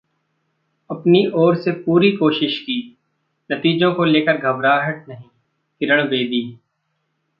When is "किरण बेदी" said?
5.81-6.41